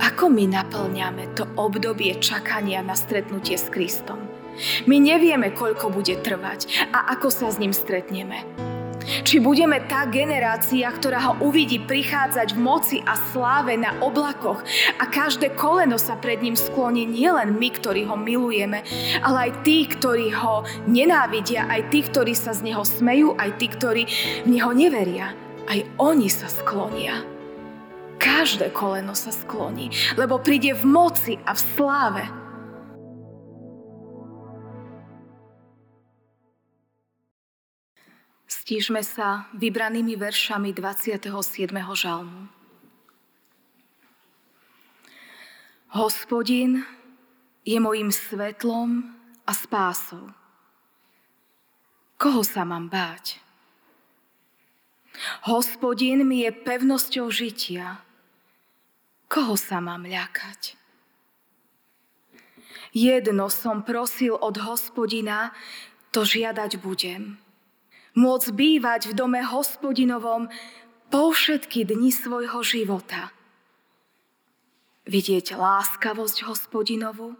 Ako 0.00 0.32
my 0.32 0.48
naplňame 0.48 1.36
to 1.36 1.44
obdobie 1.60 2.16
čakania 2.24 2.80
na 2.80 2.96
stretnutie 2.96 3.60
s 3.60 3.68
Kristom? 3.68 4.16
My 4.88 4.96
nevieme, 4.96 5.52
koľko 5.52 5.92
bude 5.92 6.16
trvať 6.24 6.88
a 6.88 7.12
ako 7.12 7.28
sa 7.28 7.52
s 7.52 7.60
ním 7.60 7.76
stretneme. 7.76 8.40
Či 9.00 9.44
budeme 9.44 9.80
tá 9.84 10.08
generácia, 10.08 10.88
ktorá 10.88 11.20
ho 11.20 11.34
uvidí 11.44 11.84
prichádzať 11.84 12.56
v 12.56 12.60
moci 12.60 12.96
a 13.04 13.16
sláve 13.32 13.76
na 13.76 13.92
oblakoch 14.00 14.64
a 14.96 15.04
každé 15.04 15.52
koleno 15.52 16.00
sa 16.00 16.16
pred 16.16 16.40
ním 16.40 16.56
skloní 16.56 17.04
nielen 17.04 17.60
my, 17.60 17.68
ktorí 17.68 18.08
ho 18.08 18.16
milujeme, 18.16 18.80
ale 19.20 19.52
aj 19.52 19.68
tí, 19.68 19.84
ktorí 19.84 20.32
ho 20.32 20.64
nenávidia, 20.88 21.68
aj 21.68 21.92
tí, 21.92 22.08
ktorí 22.08 22.32
sa 22.32 22.56
z 22.56 22.72
neho 22.72 22.84
smejú, 22.84 23.36
aj 23.36 23.50
tí, 23.60 23.66
ktorí 23.68 24.02
v 24.44 24.48
neho 24.48 24.72
neveria. 24.72 25.36
Aj 25.68 25.80
oni 26.00 26.28
sa 26.32 26.48
sklonia. 26.48 27.39
Každé 28.20 28.68
koleno 28.76 29.16
sa 29.16 29.32
skloní, 29.32 29.88
lebo 30.20 30.36
príde 30.36 30.76
v 30.76 30.84
moci 30.84 31.40
a 31.48 31.56
v 31.56 31.60
sláve. 31.60 32.24
Stížme 38.44 39.00
sa 39.00 39.48
vybranými 39.56 40.20
veršami 40.20 40.76
27. 40.76 41.32
žalmu. 41.96 42.44
Hospodin 45.96 46.84
je 47.64 47.80
mojim 47.80 48.12
svetlom 48.12 49.16
a 49.48 49.52
spásou. 49.56 50.28
Koho 52.20 52.44
sa 52.44 52.68
mám 52.68 52.92
báť? 52.92 53.40
Hospodin 55.48 56.22
mi 56.28 56.44
je 56.44 56.52
pevnosťou 56.52 57.32
žitia. 57.32 58.09
Koho 59.30 59.54
sa 59.54 59.78
mám 59.78 60.10
ľakať? 60.10 60.74
Jedno 62.90 63.46
som 63.46 63.86
prosil 63.86 64.34
od 64.34 64.58
hospodina, 64.58 65.54
to 66.10 66.26
žiadať 66.26 66.82
budem– 66.82 67.38
môcť 68.14 68.48
bývať 68.54 69.02
v 69.10 69.12
dome 69.14 69.40
hospodinovom 69.42 70.50
po 71.10 71.30
všetky 71.30 71.86
dni 71.86 72.10
svojho 72.10 72.62
života. 72.62 73.34
Vidieť 75.06 75.58
láskavosť 75.58 76.46
hospodinovu 76.46 77.34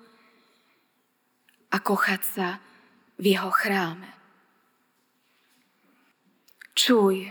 a 1.71 1.77
kochať 1.79 2.23
sa 2.23 2.49
v 3.21 3.37
jeho 3.37 3.51
chráme. 3.53 4.11
Čuj, 6.75 7.31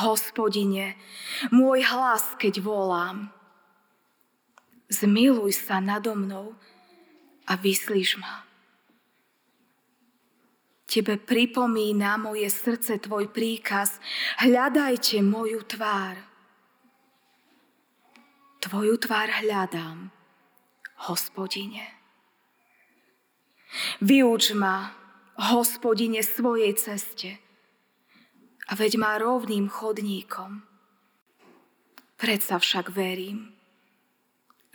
hospodine, 0.00 0.96
môj 1.52 1.84
hlas, 1.84 2.34
keď 2.40 2.64
volám. 2.64 3.35
Zmiluj 4.86 5.66
sa 5.66 5.82
nado 5.82 6.14
mnou 6.14 6.54
a 7.46 7.52
vyslíš 7.58 8.22
ma. 8.22 8.46
Tebe 10.86 11.18
pripomína 11.18 12.14
moje 12.16 12.46
srdce 12.46 13.02
tvoj 13.02 13.28
príkaz. 13.34 13.98
Hľadajte 14.38 15.18
moju 15.26 15.66
tvár. 15.66 16.14
Tvoju 18.62 18.94
tvár 18.98 19.42
hľadám, 19.42 20.14
hospodine. 21.10 21.82
Vyuč 23.98 24.54
ma, 24.54 24.94
hospodine, 25.52 26.22
svojej 26.22 26.72
ceste 26.78 27.42
a 28.66 28.72
veď 28.74 28.98
ma 28.98 29.18
rovným 29.18 29.66
chodníkom. 29.66 30.62
Predsa 32.16 32.56
však 32.62 32.94
verím, 32.94 33.55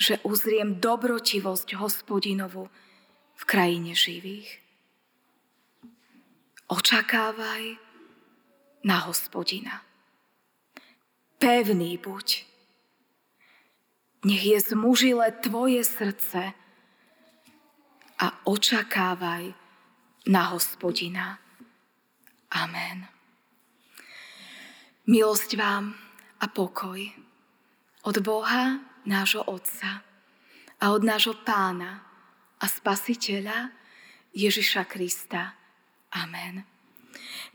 že 0.02 0.18
uzriem 0.26 0.82
dobrotivosť 0.82 1.78
hospodinovu 1.78 2.74
v 3.38 3.44
krajine 3.46 3.94
živých. 3.94 4.58
Očakávaj 6.66 7.78
na 8.82 8.98
hospodina. 9.06 9.86
Pevný 11.38 12.02
buď. 12.02 12.50
Nech 14.26 14.42
je 14.46 14.58
zmužile 14.74 15.38
tvoje 15.46 15.86
srdce 15.86 16.54
a 18.18 18.28
očakávaj 18.46 19.54
na 20.26 20.44
hospodina. 20.54 21.38
Amen. 22.50 23.06
Milosť 25.06 25.58
vám 25.58 25.94
a 26.42 26.46
pokoj 26.50 27.02
od 28.06 28.18
Boha, 28.22 28.91
nášho 29.06 29.46
Otca 29.46 30.06
a 30.82 30.86
od 30.94 31.02
nášho 31.06 31.38
Pána 31.42 32.02
a 32.62 32.66
Spasiteľa 32.66 33.74
Ježiša 34.34 34.86
Krista. 34.86 35.58
Amen. 36.14 36.64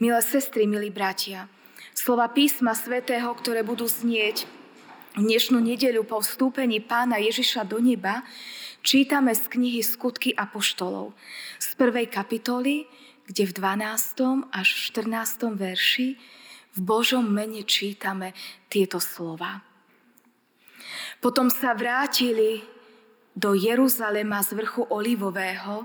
Milé 0.02 0.20
sestry, 0.20 0.68
milí 0.68 0.92
bratia, 0.92 1.48
slova 1.96 2.28
písma 2.28 2.76
svätého, 2.76 3.32
ktoré 3.32 3.64
budú 3.64 3.88
znieť 3.88 4.44
dnešnú 5.16 5.56
nedeľu 5.56 6.04
po 6.04 6.20
vstúpení 6.20 6.84
pána 6.84 7.16
Ježiša 7.16 7.64
do 7.64 7.80
neba, 7.80 8.20
čítame 8.84 9.32
z 9.32 9.48
knihy 9.48 9.80
Skutky 9.80 10.36
apoštolov 10.36 11.16
z 11.56 11.68
prvej 11.80 12.12
kapitoly, 12.12 12.84
kde 13.26 13.42
v 13.48 13.52
12. 13.56 14.52
až 14.52 14.68
14. 14.92 15.56
verši 15.56 16.20
v 16.76 16.78
Božom 16.84 17.24
mene 17.24 17.64
čítame 17.64 18.36
tieto 18.68 19.00
slova. 19.00 19.64
Potom 21.26 21.50
sa 21.50 21.74
vrátili 21.74 22.62
do 23.34 23.50
Jeruzalema 23.50 24.46
z 24.46 24.62
vrchu 24.62 24.86
Olivového, 24.86 25.82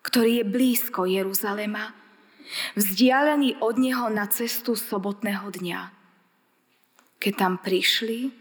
ktorý 0.00 0.40
je 0.40 0.44
blízko 0.48 1.04
Jeruzalema, 1.04 1.92
vzdialený 2.80 3.60
od 3.60 3.76
neho 3.76 4.08
na 4.08 4.24
cestu 4.32 4.72
sobotného 4.72 5.52
dňa. 5.52 5.80
Keď 7.20 7.32
tam 7.36 7.60
prišli, 7.60 8.32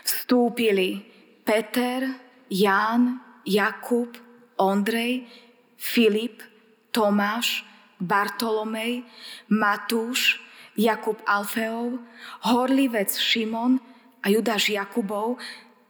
vstúpili 0.00 1.04
Peter, 1.44 2.08
Ján, 2.48 3.20
Jakub, 3.44 4.16
Ondrej, 4.56 5.28
Filip, 5.76 6.40
Tomáš, 6.88 7.68
Bartolomej, 8.00 9.04
Matúš, 9.52 10.40
Jakub 10.72 11.20
Alfeov, 11.28 12.00
horlivec 12.48 13.12
Šimon 13.12 13.76
a 14.24 14.32
Judáš 14.32 14.72
Jakubov 14.72 15.36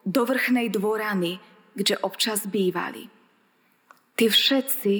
do 0.06 0.22
vrchnej 0.22 0.70
dvorany, 0.70 1.42
kde 1.74 1.98
občas 1.98 2.46
bývali. 2.46 3.10
Tí 4.14 4.30
všetci 4.30 4.94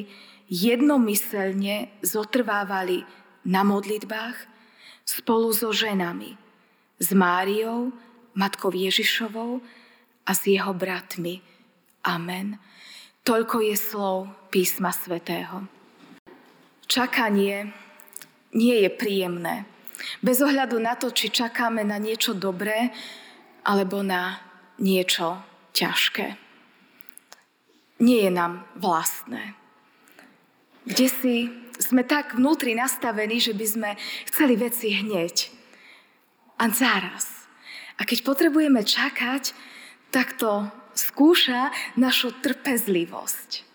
jednomyselne 0.51 1.89
zotrvávali 2.03 3.07
na 3.47 3.63
modlitbách 3.63 4.37
spolu 5.07 5.55
so 5.55 5.71
ženami, 5.71 6.35
s 6.99 7.09
Máriou, 7.15 7.95
matkou 8.35 8.75
Ježišovou 8.75 9.63
a 10.27 10.31
s 10.35 10.43
jeho 10.45 10.75
bratmi. 10.75 11.41
Amen. 12.03 12.59
Toľko 13.23 13.63
je 13.63 13.77
slov 13.79 14.31
písma 14.51 14.91
svätého. 14.91 15.67
Čakanie 16.87 17.71
nie 18.55 18.77
je 18.87 18.91
príjemné. 18.91 19.67
Bez 20.23 20.39
ohľadu 20.45 20.79
na 20.79 20.95
to, 20.95 21.11
či 21.11 21.33
čakáme 21.33 21.83
na 21.83 21.99
niečo 21.99 22.37
dobré 22.37 22.95
alebo 23.67 24.05
na 24.07 24.46
niečo 24.79 25.41
ťažké. 25.73 26.37
Nie 27.97 28.29
je 28.29 28.33
nám 28.33 28.65
vlastné 28.77 29.57
kde 30.87 31.07
si 31.11 31.35
sme 31.77 32.07
tak 32.07 32.39
vnútri 32.39 32.73
nastavení, 32.73 33.43
že 33.43 33.53
by 33.53 33.67
sme 33.67 33.91
chceli 34.31 34.55
veci 34.57 34.95
hneď. 34.95 35.51
A 36.57 36.73
záraz. 36.73 37.51
A 38.01 38.09
keď 38.09 38.25
potrebujeme 38.25 38.81
čakať, 38.81 39.53
tak 40.09 40.41
to 40.41 40.71
skúša 40.97 41.69
našu 42.01 42.33
trpezlivosť. 42.41 43.67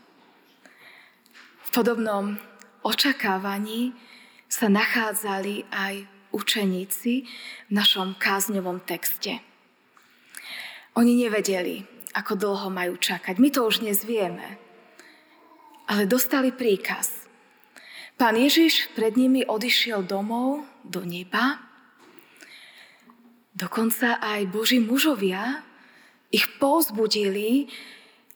V 1.61 1.69
podobnom 1.69 2.41
očakávaní 2.81 3.93
sa 4.49 4.65
nachádzali 4.65 5.69
aj 5.69 6.09
učeníci 6.33 7.13
v 7.69 7.71
našom 7.71 8.17
kázňovom 8.17 8.81
texte. 8.81 9.50
Oni 11.01 11.17
nevedeli, 11.17 11.81
ako 12.13 12.37
dlho 12.37 12.69
majú 12.69 12.93
čakať. 13.01 13.41
My 13.41 13.49
to 13.49 13.65
už 13.65 13.81
dnes 13.81 14.05
vieme 14.05 14.61
ale 15.91 16.07
dostali 16.07 16.55
príkaz. 16.55 17.27
Pán 18.15 18.39
Ježiš 18.39 18.87
pred 18.95 19.19
nimi 19.19 19.43
odišiel 19.43 20.07
domov 20.07 20.63
do 20.87 21.03
neba. 21.03 21.59
Dokonca 23.51 24.23
aj 24.23 24.47
Boží 24.47 24.79
mužovia 24.79 25.59
ich 26.31 26.47
povzbudili, 26.63 27.67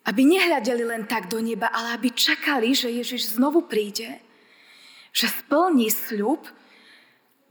aby 0.03 0.21
nehľadeli 0.27 0.83
len 0.83 1.07
tak 1.07 1.31
do 1.31 1.39
neba, 1.39 1.71
ale 1.71 1.95
aby 1.95 2.11
čakali, 2.11 2.75
že 2.75 2.91
Ježiš 2.91 3.39
znovu 3.39 3.63
príde, 3.63 4.19
že 5.15 5.31
splní 5.31 5.87
sľub 5.87 6.43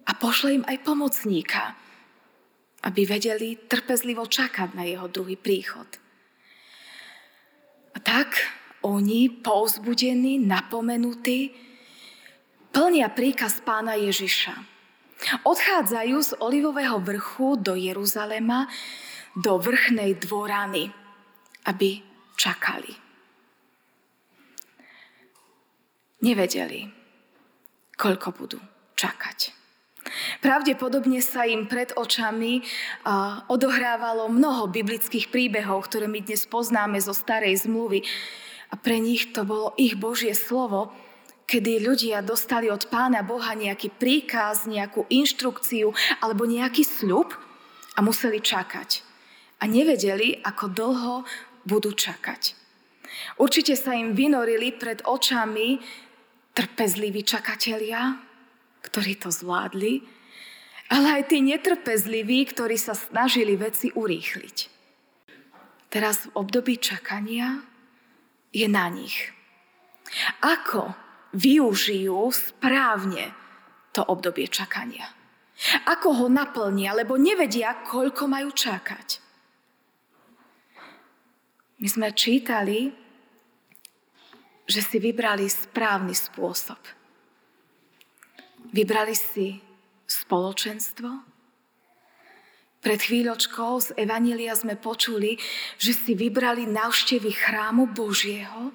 a 0.05 0.13
pošle 0.13 0.61
im 0.61 0.65
aj 0.69 0.85
pomocníka, 0.85 1.73
aby 2.85 3.09
vedeli 3.09 3.57
trpezlivo 3.65 4.29
čakať 4.29 4.77
na 4.77 4.85
jeho 4.85 5.09
druhý 5.09 5.41
príchod. 5.41 5.89
A 7.95 7.99
tak 8.03 8.37
oni, 8.85 9.33
povzbudení, 9.33 10.37
napomenutí, 10.45 11.57
plnia 12.69 13.09
príkaz 13.09 13.65
pána 13.65 13.97
Ježiša. 13.97 14.53
Odchádzajú 15.47 16.17
z 16.21 16.31
Olivového 16.45 17.01
vrchu 17.01 17.57
do 17.57 17.73
Jeruzalema, 17.73 18.69
do 19.33 19.57
vrchnej 19.57 20.21
dvorany, 20.21 20.93
aby 21.65 22.05
čakali. 22.37 22.93
Nevedeli, 26.21 26.85
koľko 27.97 28.29
budú 28.37 28.61
čakať. 28.99 29.54
Pravdepodobne 30.41 31.21
sa 31.21 31.45
im 31.45 31.67
pred 31.69 31.93
očami 31.95 32.63
odohrávalo 33.51 34.31
mnoho 34.31 34.71
biblických 34.71 35.29
príbehov, 35.29 35.91
ktoré 35.91 36.07
my 36.07 36.25
dnes 36.25 36.47
poznáme 36.49 36.99
zo 37.03 37.13
starej 37.13 37.67
zmluvy. 37.67 38.03
A 38.73 38.81
pre 38.81 38.99
nich 38.99 39.31
to 39.31 39.47
bolo 39.47 39.71
ich 39.79 39.95
Božie 39.95 40.35
slovo, 40.35 40.91
kedy 41.45 41.85
ľudia 41.85 42.25
dostali 42.25 42.73
od 42.73 42.89
pána 42.89 43.21
Boha 43.21 43.53
nejaký 43.53 43.93
príkaz, 43.93 44.65
nejakú 44.65 45.05
inštrukciu 45.13 45.93
alebo 46.25 46.49
nejaký 46.49 46.83
sľub 46.83 47.31
a 47.95 48.03
museli 48.03 48.41
čakať. 48.41 49.05
A 49.61 49.69
nevedeli, 49.69 50.41
ako 50.43 50.65
dlho 50.73 51.15
budú 51.69 51.93
čakať. 51.93 52.57
Určite 53.39 53.79
sa 53.79 53.95
im 53.95 54.17
vynorili 54.17 54.75
pred 54.75 55.05
očami 55.07 55.79
trpezliví 56.57 57.23
čakatelia, 57.23 58.24
ktorí 58.85 59.17
to 59.17 59.33
zvládli, 59.33 60.05
ale 60.93 61.21
aj 61.21 61.33
tí 61.33 61.41
netrpezliví, 61.41 62.45
ktorí 62.53 62.77
sa 62.77 62.93
snažili 62.93 63.57
veci 63.57 63.89
urýchliť. 63.91 64.57
Teraz 65.89 66.29
v 66.29 66.35
období 66.37 66.77
čakania 66.77 67.65
je 68.53 68.67
na 68.69 68.87
nich. 68.93 69.33
Ako 70.45 70.93
využijú 71.35 72.31
správne 72.31 73.33
to 73.95 74.05
obdobie 74.05 74.47
čakania. 74.51 75.07
Ako 75.87 76.19
ho 76.19 76.27
naplnia, 76.27 76.93
lebo 76.99 77.15
nevedia, 77.15 77.87
koľko 77.87 78.27
majú 78.27 78.51
čakať. 78.51 79.23
My 81.79 81.89
sme 81.91 82.09
čítali, 82.11 82.91
že 84.67 84.81
si 84.83 84.97
vybrali 84.99 85.47
správny 85.47 86.15
spôsob. 86.17 87.04
Vybrali 88.75 89.15
si 89.15 89.63
spoločenstvo. 90.11 91.09
Pred 92.83 93.01
chvíľočkou 93.01 93.73
z 93.81 93.89
Evanília 93.97 94.53
sme 94.59 94.75
počuli, 94.75 95.39
že 95.79 95.95
si 95.95 96.13
vybrali 96.19 96.67
návštevy 96.69 97.31
chrámu 97.33 97.95
Božieho, 97.95 98.75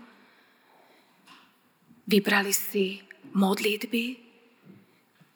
Vybrali 2.10 2.50
si 2.50 3.06
modlitby, 3.38 4.18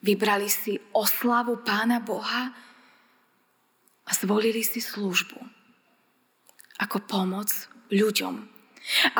vybrali 0.02 0.50
si 0.50 0.74
oslavu 0.90 1.62
Pána 1.62 2.02
Boha 2.02 2.50
a 4.02 4.10
zvolili 4.10 4.66
si 4.66 4.82
službu 4.82 5.38
ako 6.82 6.98
pomoc 7.06 7.46
ľuďom, 7.94 8.34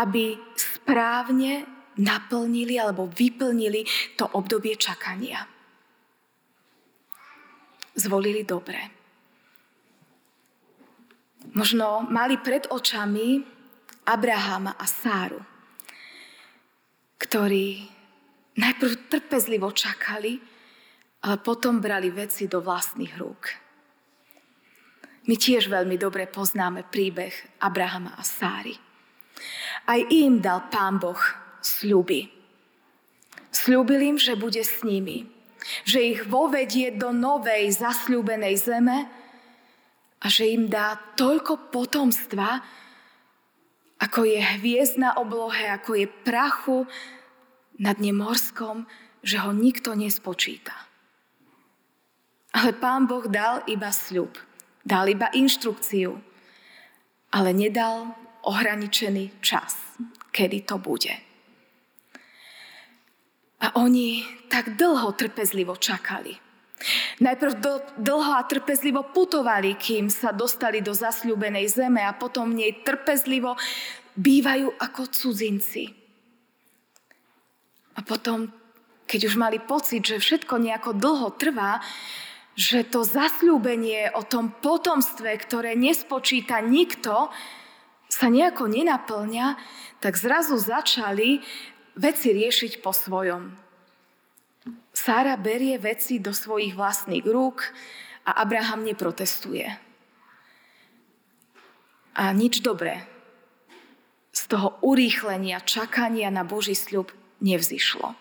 aby 0.02 0.34
správne 0.58 1.62
naplnili 2.00 2.78
alebo 2.80 3.06
vyplnili 3.10 3.86
to 4.18 4.26
obdobie 4.34 4.74
čakania. 4.74 5.46
Zvolili 7.94 8.42
dobre. 8.42 8.90
Možno 11.54 12.02
mali 12.10 12.40
pred 12.42 12.66
očami 12.66 13.38
Abrahama 14.10 14.74
a 14.74 14.86
Sáru 14.88 15.54
ktorí 17.24 17.88
najprv 18.60 19.08
trpezlivo 19.08 19.72
čakali, 19.72 20.38
ale 21.24 21.36
potom 21.40 21.80
brali 21.80 22.12
veci 22.12 22.44
do 22.44 22.60
vlastných 22.60 23.14
rúk. 23.16 23.42
My 25.24 25.34
tiež 25.40 25.72
veľmi 25.72 25.96
dobre 25.96 26.28
poznáme 26.28 26.84
príbeh 26.84 27.32
Abrahama 27.64 28.12
a 28.12 28.20
Sáry. 28.20 28.76
Aj 29.88 30.00
im 30.12 30.44
dal 30.44 30.68
Pán 30.68 31.00
Boh 31.00 31.18
sľuby. 31.64 32.28
Sľúbil 33.48 34.14
im, 34.14 34.16
že 34.20 34.36
bude 34.36 34.60
s 34.60 34.84
nimi, 34.84 35.24
že 35.88 36.04
ich 36.04 36.20
vovedie 36.28 36.92
do 36.92 37.10
novej 37.16 37.72
zasľúbenej 37.72 38.54
zeme 38.60 39.08
a 40.20 40.26
že 40.28 40.52
im 40.52 40.68
dá 40.68 41.00
toľko 41.16 41.72
potomstva, 41.72 42.60
ako 43.96 44.28
je 44.28 44.40
hviezd 44.60 45.00
na 45.00 45.16
oblohe, 45.16 45.64
ako 45.64 45.96
je 45.96 46.06
prachu 46.06 46.84
na 47.80 47.96
dne 47.96 48.12
morskom, 48.12 48.84
že 49.24 49.40
ho 49.40 49.56
nikto 49.56 49.96
nespočíta. 49.96 50.76
Ale 52.54 52.76
pán 52.76 53.08
Boh 53.08 53.24
dal 53.26 53.64
iba 53.66 53.90
sľub, 53.90 54.36
dal 54.84 55.08
iba 55.10 55.32
inštrukciu, 55.32 56.14
ale 57.34 57.50
nedal 57.50 58.14
ohraničený 58.46 59.40
čas, 59.42 59.74
kedy 60.30 60.62
to 60.68 60.76
bude. 60.78 61.33
A 63.64 63.72
oni 63.80 64.20
tak 64.52 64.76
dlho 64.76 65.16
trpezlivo 65.16 65.80
čakali. 65.80 66.36
Najprv 67.24 67.52
dlho 67.96 68.32
a 68.36 68.44
trpezlivo 68.44 69.08
putovali, 69.08 69.72
kým 69.80 70.12
sa 70.12 70.36
dostali 70.36 70.84
do 70.84 70.92
zasľúbenej 70.92 71.64
zeme 71.72 72.04
a 72.04 72.12
potom 72.12 72.52
v 72.52 72.60
nej 72.60 72.72
trpezlivo 72.84 73.56
bývajú 74.20 74.68
ako 74.76 75.02
cudzinci. 75.08 75.88
A 77.94 78.00
potom, 78.04 78.52
keď 79.08 79.32
už 79.32 79.34
mali 79.40 79.62
pocit, 79.62 80.04
že 80.04 80.20
všetko 80.20 80.60
nejako 80.60 80.90
dlho 80.98 81.28
trvá, 81.40 81.80
že 82.54 82.86
to 82.86 83.02
zasľúbenie 83.02 84.14
o 84.14 84.22
tom 84.22 84.52
potomstve, 84.52 85.30
ktoré 85.40 85.74
nespočíta 85.74 86.60
nikto, 86.60 87.32
sa 88.06 88.30
nejako 88.30 88.70
nenaplňa, 88.70 89.58
tak 89.98 90.14
zrazu 90.14 90.54
začali 90.54 91.42
veci 91.98 92.34
riešiť 92.34 92.82
po 92.82 92.90
svojom. 92.90 93.54
Sára 94.94 95.34
berie 95.36 95.76
veci 95.78 96.22
do 96.22 96.30
svojich 96.30 96.78
vlastných 96.78 97.26
rúk 97.26 97.66
a 98.24 98.40
Abraham 98.40 98.86
neprotestuje. 98.86 99.68
A 102.14 102.30
nič 102.30 102.62
dobré 102.62 103.02
z 104.34 104.42
toho 104.50 104.78
urýchlenia, 104.82 105.62
čakania 105.62 106.30
na 106.30 106.42
Boží 106.42 106.74
sľub 106.74 107.10
nevzýšlo. 107.42 108.14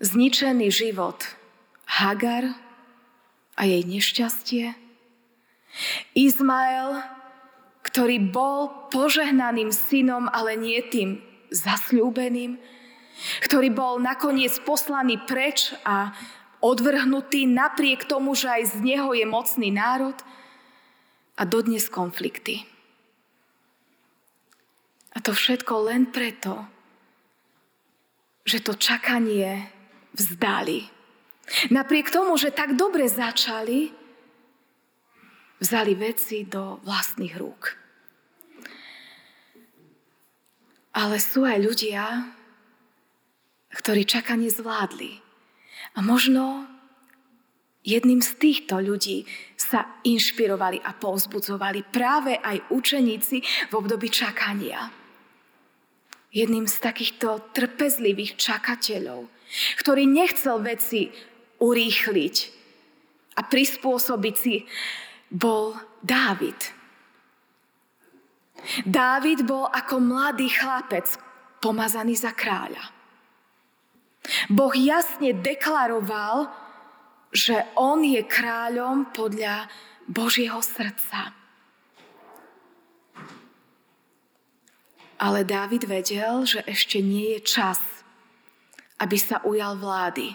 Zničený 0.00 0.68
život 0.68 1.24
Hagar 1.88 2.52
a 3.56 3.62
jej 3.64 3.80
nešťastie, 3.84 4.76
Izmael, 6.16 7.00
ktorý 7.84 8.16
bol 8.32 8.88
požehnaným 8.88 9.72
synom, 9.72 10.28
ale 10.32 10.56
nie 10.56 10.80
tým 10.84 11.20
zasľúbeným, 11.56 12.60
ktorý 13.44 13.68
bol 13.72 13.96
nakoniec 13.96 14.52
poslaný 14.62 15.16
preč 15.24 15.72
a 15.88 16.12
odvrhnutý 16.60 17.48
napriek 17.48 18.04
tomu, 18.04 18.36
že 18.36 18.48
aj 18.50 18.62
z 18.76 18.76
neho 18.84 19.10
je 19.16 19.24
mocný 19.24 19.72
národ 19.72 20.16
a 21.36 21.42
dodnes 21.44 21.88
konflikty. 21.88 22.64
A 25.16 25.20
to 25.24 25.32
všetko 25.32 25.88
len 25.88 26.12
preto, 26.12 26.68
že 28.44 28.60
to 28.60 28.76
čakanie 28.76 29.72
vzdali. 30.12 30.84
Napriek 31.72 32.12
tomu, 32.12 32.36
že 32.36 32.52
tak 32.52 32.76
dobre 32.76 33.08
začali, 33.08 33.94
vzali 35.56 35.92
veci 35.96 36.44
do 36.44 36.82
vlastných 36.84 37.34
rúk. 37.38 37.85
Ale 40.96 41.20
sú 41.20 41.44
aj 41.44 41.60
ľudia, 41.60 42.32
ktorí 43.76 44.08
čakanie 44.08 44.48
zvládli. 44.48 45.20
A 45.92 46.00
možno 46.00 46.64
jedným 47.84 48.24
z 48.24 48.32
týchto 48.40 48.80
ľudí 48.80 49.28
sa 49.60 50.00
inšpirovali 50.02 50.80
a 50.80 50.96
povzbudzovali 50.96 51.84
práve 51.92 52.40
aj 52.40 52.72
učeníci 52.72 53.68
v 53.68 53.72
období 53.76 54.08
čakania. 54.08 54.88
Jedným 56.32 56.64
z 56.64 56.76
takýchto 56.80 57.52
trpezlivých 57.52 58.40
čakateľov, 58.40 59.28
ktorý 59.80 60.04
nechcel 60.08 60.60
veci 60.64 61.12
urýchliť 61.60 62.36
a 63.36 63.40
prispôsobiť 63.44 64.34
si, 64.36 64.64
bol 65.28 65.76
Dávid. 66.00 66.75
Dávid 68.86 69.42
bol 69.42 69.66
ako 69.66 69.98
mladý 69.98 70.46
chlapec 70.46 71.18
pomazaný 71.58 72.14
za 72.14 72.30
kráľa. 72.30 72.94
Boh 74.46 74.70
jasne 74.78 75.34
deklaroval, 75.34 76.46
že 77.34 77.66
on 77.74 78.06
je 78.06 78.22
kráľom 78.22 79.10
podľa 79.10 79.66
Božieho 80.06 80.62
srdca. 80.62 81.34
Ale 85.18 85.42
Dávid 85.42 85.88
vedel, 85.90 86.46
že 86.46 86.62
ešte 86.62 87.02
nie 87.02 87.34
je 87.34 87.40
čas, 87.42 87.82
aby 89.02 89.18
sa 89.18 89.42
ujal 89.42 89.74
vlády. 89.80 90.30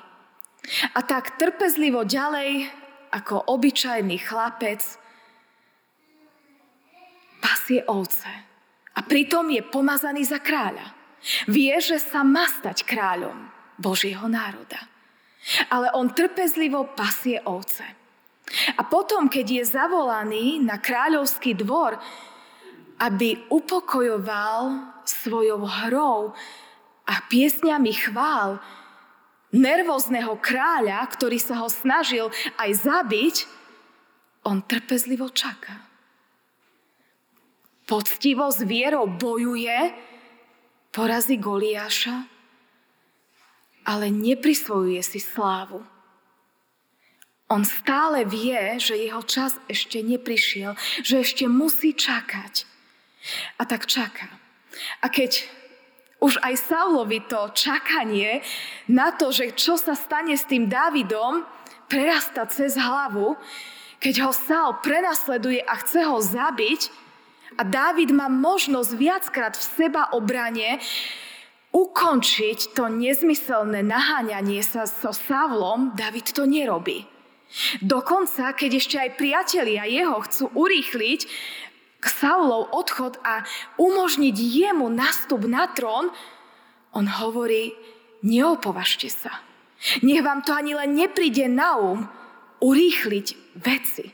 A 0.91 0.99
tak 1.05 1.39
trpezlivo 1.39 2.03
ďalej, 2.03 2.67
ako 3.15 3.47
obyčajný 3.47 4.17
chlapec, 4.19 5.00
pasie 7.61 7.85
ovce. 7.85 8.33
A 8.97 9.05
pritom 9.05 9.45
je 9.53 9.61
pomazaný 9.61 10.25
za 10.25 10.41
kráľa. 10.41 10.97
Vie, 11.45 11.77
že 11.77 12.01
sa 12.01 12.25
má 12.25 12.49
stať 12.49 12.81
kráľom 12.89 13.37
Božieho 13.77 14.25
národa. 14.25 14.81
Ale 15.69 15.93
on 15.93 16.09
trpezlivo 16.09 16.89
pasie 16.97 17.37
ovce. 17.45 17.85
A 18.73 18.81
potom, 18.81 19.29
keď 19.29 19.61
je 19.61 19.63
zavolaný 19.77 20.57
na 20.57 20.81
kráľovský 20.81 21.53
dvor, 21.61 22.01
aby 22.97 23.45
upokojoval 23.53 24.81
svojou 25.05 25.61
hrou 25.61 26.33
a 27.05 27.13
piesňami 27.29 27.93
chvál 27.93 28.57
nervózneho 29.53 30.33
kráľa, 30.41 31.05
ktorý 31.13 31.37
sa 31.37 31.61
ho 31.61 31.69
snažil 31.69 32.33
aj 32.57 32.89
zabiť, 32.89 33.35
on 34.49 34.65
trpezlivo 34.65 35.29
čaká. 35.29 35.90
Poctivo 37.91 38.47
s 38.47 38.63
vierou 38.63 39.03
bojuje, 39.03 39.91
porazí 40.95 41.35
Goliáša, 41.35 42.23
ale 43.83 44.07
neprisvojuje 44.07 45.03
si 45.03 45.19
slávu. 45.19 45.83
On 47.51 47.67
stále 47.67 48.23
vie, 48.23 48.79
že 48.79 48.95
jeho 48.95 49.19
čas 49.27 49.59
ešte 49.67 49.99
neprišiel, 49.99 50.71
že 51.03 51.19
ešte 51.19 51.51
musí 51.51 51.91
čakať. 51.91 52.63
A 53.59 53.67
tak 53.67 53.83
čaká. 53.83 54.39
A 55.03 55.11
keď 55.11 55.43
už 56.23 56.39
aj 56.47 56.63
Saulovi 56.63 57.19
to 57.27 57.51
čakanie 57.51 58.39
na 58.87 59.11
to, 59.11 59.35
že 59.35 59.51
čo 59.51 59.75
sa 59.75 59.99
stane 59.99 60.39
s 60.39 60.47
tým 60.47 60.71
Dávidom, 60.71 61.43
prerasta 61.91 62.47
cez 62.47 62.79
hlavu, 62.79 63.35
keď 63.99 64.15
ho 64.23 64.31
Saul 64.31 64.79
prenasleduje 64.79 65.59
a 65.59 65.75
chce 65.75 66.07
ho 66.07 66.23
zabiť 66.23 67.00
a 67.61 67.63
Dávid 67.63 68.09
má 68.09 68.25
možnosť 68.25 68.91
viackrát 68.97 69.53
v 69.53 69.61
seba 69.61 70.09
obrane 70.17 70.81
ukončiť 71.69 72.73
to 72.73 72.89
nezmyselné 72.89 73.85
naháňanie 73.85 74.65
sa 74.65 74.89
so 74.89 75.13
Saulom, 75.13 75.93
David 75.93 76.33
to 76.33 76.49
nerobí. 76.49 77.05
Dokonca, 77.85 78.57
keď 78.57 78.71
ešte 78.81 78.97
aj 78.97 79.13
priatelia 79.13 79.85
jeho 79.85 80.25
chcú 80.25 80.49
urýchliť 80.57 81.21
k 82.01 82.05
Saulov 82.09 82.73
odchod 82.73 83.21
a 83.21 83.45
umožniť 83.77 84.33
jemu 84.33 84.89
nastup 84.89 85.45
na 85.45 85.69
trón, 85.69 86.09
on 86.97 87.05
hovorí, 87.05 87.77
neopovažte 88.25 89.13
sa. 89.13 89.37
Nech 90.01 90.25
vám 90.25 90.41
to 90.41 90.49
ani 90.57 90.73
len 90.73 90.97
nepríde 90.97 91.45
na 91.45 91.77
um 91.77 92.09
urýchliť 92.57 93.27
veci. 93.61 94.09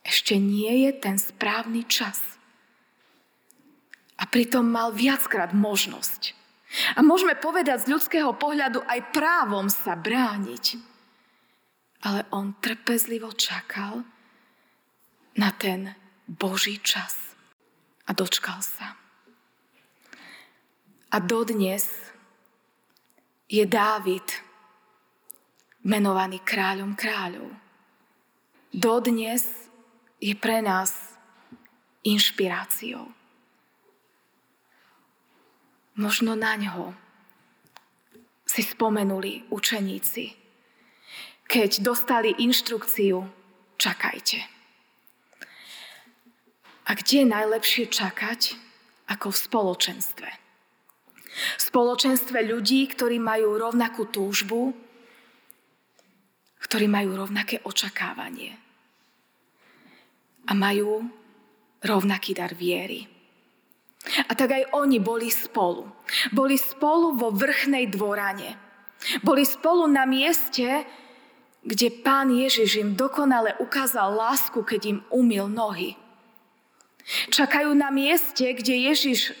Ešte 0.00 0.40
nie 0.40 0.88
je 0.88 0.90
ten 0.96 1.20
správny 1.20 1.84
čas. 1.84 2.35
A 4.16 4.24
pritom 4.24 4.64
mal 4.64 4.92
viackrát 4.96 5.52
možnosť. 5.52 6.32
A 6.96 7.04
môžeme 7.04 7.36
povedať 7.36 7.86
z 7.86 7.90
ľudského 7.94 8.32
pohľadu 8.34 8.82
aj 8.84 9.12
právom 9.12 9.68
sa 9.68 9.94
brániť 9.94 10.96
ale 12.06 12.22
on 12.30 12.54
trpezlivo 12.62 13.34
čakal 13.34 14.06
na 15.36 15.50
ten 15.50 15.90
Boží 16.30 16.78
čas. 16.78 17.34
A 18.06 18.14
dočkal 18.14 18.62
sa. 18.62 18.94
A 21.10 21.16
dodnes 21.18 21.90
je 23.50 23.66
Dávid 23.66 24.22
menovaný 25.82 26.38
kráľom 26.46 26.94
kráľov. 26.94 27.50
Dodnes 28.70 29.42
je 30.22 30.34
pre 30.38 30.62
nás 30.62 31.18
inšpiráciou. 32.06 33.10
Možno 35.96 36.36
na 36.36 36.52
ňo 36.60 36.92
si 38.44 38.60
spomenuli 38.60 39.48
učeníci, 39.48 40.24
keď 41.48 41.80
dostali 41.80 42.36
inštrukciu, 42.36 43.24
čakajte. 43.80 44.44
A 46.86 46.90
kde 46.94 47.24
je 47.24 47.26
najlepšie 47.26 47.84
čakať 47.88 48.54
ako 49.08 49.32
v 49.32 49.38
spoločenstve? 49.40 50.30
V 51.56 51.60
spoločenstve 51.60 52.44
ľudí, 52.44 52.86
ktorí 52.92 53.16
majú 53.16 53.56
rovnakú 53.56 54.06
túžbu, 54.12 54.76
ktorí 56.60 56.86
majú 56.92 57.16
rovnaké 57.24 57.64
očakávanie 57.64 58.52
a 60.46 60.52
majú 60.52 61.08
rovnaký 61.80 62.36
dar 62.36 62.52
viery. 62.52 63.15
A 64.26 64.32
tak 64.34 64.50
aj 64.52 64.74
oni 64.74 64.98
boli 64.98 65.30
spolu. 65.30 65.86
Boli 66.34 66.58
spolu 66.58 67.14
vo 67.14 67.30
vrchnej 67.30 67.86
dvorane. 67.90 68.58
Boli 69.22 69.46
spolu 69.46 69.86
na 69.86 70.02
mieste, 70.08 70.82
kde 71.66 71.88
pán 72.02 72.30
Ježiš 72.30 72.78
im 72.78 72.90
dokonale 72.94 73.58
ukázal 73.58 74.14
lásku, 74.14 74.62
keď 74.62 74.80
im 74.86 74.98
umil 75.10 75.50
nohy. 75.50 75.98
Čakajú 77.30 77.70
na 77.74 77.94
mieste, 77.94 78.50
kde 78.50 78.90
Ježiš 78.90 79.34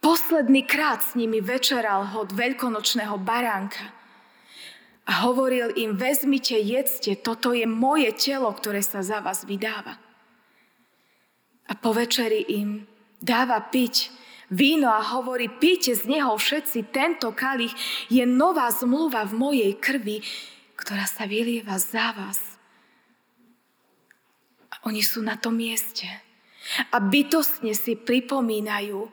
posledný 0.00 0.64
krát 0.64 1.04
s 1.04 1.12
nimi 1.16 1.44
večeral 1.44 2.08
od 2.16 2.32
veľkonočného 2.32 3.16
baránka. 3.20 3.92
A 5.08 5.24
hovoril 5.24 5.72
im, 5.76 5.96
vezmite, 5.96 6.56
jedzte, 6.56 7.16
toto 7.16 7.56
je 7.56 7.64
moje 7.64 8.12
telo, 8.12 8.52
ktoré 8.52 8.84
sa 8.84 9.00
za 9.00 9.24
vás 9.24 9.48
vydáva. 9.48 9.96
A 11.68 11.72
po 11.76 11.96
večeri 11.96 12.44
im 12.48 12.84
dáva 13.22 13.58
piť 13.62 14.10
víno 14.48 14.88
a 14.88 15.04
hovorí, 15.16 15.48
píte 15.48 15.92
z 15.92 16.08
neho 16.08 16.32
všetci, 16.34 16.88
tento 16.88 17.32
kalich 17.36 17.72
je 18.08 18.24
nová 18.24 18.72
zmluva 18.72 19.28
v 19.28 19.36
mojej 19.36 19.72
krvi, 19.76 20.24
ktorá 20.78 21.04
sa 21.04 21.28
vylieva 21.28 21.76
za 21.76 22.14
vás. 22.16 22.40
A 24.72 24.88
oni 24.88 25.04
sú 25.04 25.20
na 25.20 25.36
tom 25.36 25.58
mieste. 25.58 26.06
A 26.92 27.00
bytostne 27.00 27.72
si 27.72 27.96
pripomínajú, 27.96 29.08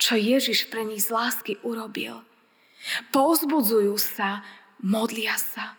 čo 0.00 0.12
Ježiš 0.16 0.72
pre 0.72 0.84
nich 0.84 1.04
z 1.04 1.12
lásky 1.12 1.60
urobil. 1.60 2.24
Pouzbudzujú 3.12 3.92
sa, 4.00 4.40
modlia 4.80 5.36
sa, 5.36 5.76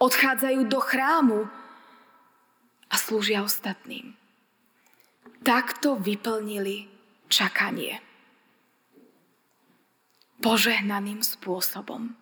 odchádzajú 0.00 0.64
do 0.64 0.80
chrámu 0.80 1.44
a 2.88 2.94
slúžia 2.96 3.44
ostatným. 3.44 4.16
Takto 5.44 6.00
vyplnili 6.00 6.88
čakanie. 7.28 8.00
Požehnaným 10.40 11.20
spôsobom. 11.20 12.16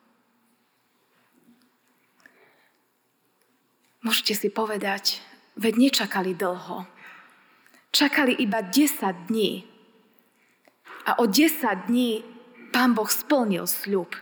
Môžete 4.03 4.35
si 4.35 4.49
povedať, 4.51 5.23
veď 5.55 5.75
nečakali 5.79 6.35
dlho. 6.35 6.83
Čakali 7.95 8.35
iba 8.43 8.59
10 8.59 9.31
dní. 9.31 9.71
A 11.07 11.23
o 11.23 11.31
10 11.31 11.87
dní 11.87 12.27
pán 12.75 12.99
Boh 12.99 13.07
splnil 13.07 13.71
sľub. 13.71 14.19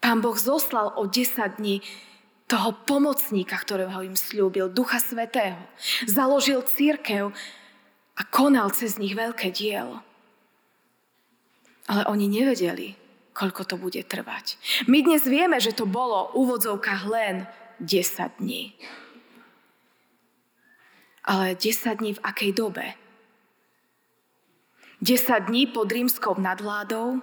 Pán 0.00 0.24
Boh 0.24 0.40
zoslal 0.40 0.96
o 0.96 1.04
10 1.04 1.60
dní 1.60 1.84
toho 2.46 2.70
pomocníka, 2.86 3.58
ktorého 3.58 4.06
im 4.06 4.14
slúbil, 4.14 4.70
Ducha 4.70 5.02
Svetého. 5.02 5.58
Založil 6.06 6.62
církev 6.62 7.34
a 8.16 8.22
konal 8.30 8.70
cez 8.70 8.96
nich 9.02 9.18
veľké 9.18 9.50
dielo. 9.50 10.00
Ale 11.90 12.06
oni 12.06 12.26
nevedeli, 12.30 12.94
koľko 13.34 13.62
to 13.66 13.76
bude 13.78 13.98
trvať. 14.06 14.58
My 14.86 15.02
dnes 15.02 15.26
vieme, 15.26 15.58
že 15.58 15.74
to 15.74 15.86
bolo 15.86 16.30
v 16.34 17.02
len 17.06 17.46
10 17.82 18.40
dní. 18.42 18.74
Ale 21.26 21.58
10 21.58 21.98
dní 21.98 22.14
v 22.14 22.22
akej 22.22 22.50
dobe? 22.54 22.94
10 25.02 25.50
dní 25.50 25.66
pod 25.66 25.90
rímskou 25.92 26.38
nadvládou, 26.38 27.20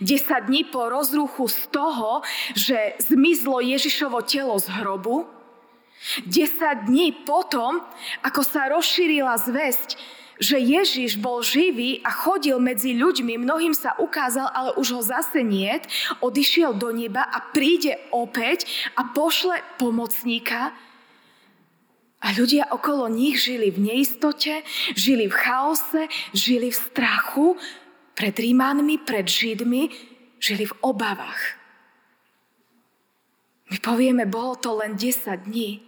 10 0.00 0.48
dní 0.48 0.64
po 0.64 0.88
rozruchu 0.88 1.48
z 1.48 1.70
toho, 1.70 2.22
že 2.56 2.98
zmizlo 2.98 3.60
Ježišovo 3.60 4.22
telo 4.24 4.58
z 4.58 4.66
hrobu, 4.80 5.28
10 6.26 6.86
dní 6.86 7.10
potom, 7.26 7.82
ako 8.22 8.42
sa 8.46 8.70
rozšírila 8.70 9.34
zväzť, 9.34 9.98
že 10.38 10.54
Ježiš 10.54 11.18
bol 11.18 11.42
živý 11.42 11.98
a 12.06 12.14
chodil 12.14 12.54
medzi 12.62 12.94
ľuďmi, 12.94 13.42
mnohým 13.42 13.74
sa 13.74 13.98
ukázal, 13.98 14.46
ale 14.54 14.70
už 14.78 14.88
ho 14.94 15.02
zase 15.02 15.42
niet, 15.42 15.82
odišiel 16.22 16.78
do 16.78 16.94
neba 16.94 17.26
a 17.26 17.42
príde 17.50 17.98
opäť 18.14 18.70
a 18.94 19.10
pošle 19.10 19.58
pomocníka. 19.82 20.70
A 22.18 22.34
ľudia 22.34 22.70
okolo 22.70 23.06
nich 23.06 23.38
žili 23.42 23.70
v 23.70 23.94
neistote, 23.94 24.62
žili 24.94 25.30
v 25.30 25.34
chaose, 25.34 26.02
žili 26.34 26.70
v 26.70 26.78
strachu 26.78 27.58
pred 28.18 28.34
Rímanmi, 28.34 28.98
pred 29.06 29.22
Židmi, 29.22 29.86
žili 30.42 30.66
v 30.66 30.74
obavách. 30.82 31.38
My 33.70 33.78
povieme, 33.78 34.26
bolo 34.26 34.58
to 34.58 34.74
len 34.82 34.98
10 34.98 35.46
dní, 35.46 35.78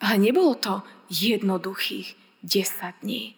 ale 0.00 0.16
nebolo 0.16 0.56
to 0.56 0.80
jednoduchých 1.12 2.16
10 2.40 3.04
dní. 3.04 3.36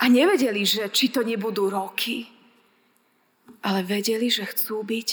A 0.00 0.08
nevedeli, 0.08 0.64
že 0.64 0.88
či 0.88 1.12
to 1.12 1.20
nebudú 1.20 1.68
roky, 1.68 2.24
ale 3.60 3.84
vedeli, 3.84 4.32
že 4.32 4.48
chcú 4.48 4.80
byť 4.80 5.08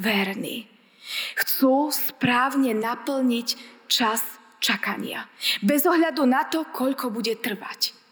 verní. 0.00 0.64
Chcú 1.36 1.92
správne 1.92 2.72
naplniť 2.72 3.48
čas 3.84 4.24
čakania. 4.64 5.28
Bez 5.60 5.84
ohľadu 5.84 6.24
na 6.24 6.48
to, 6.48 6.64
koľko 6.72 7.12
bude 7.12 7.36
trvať. 7.36 8.03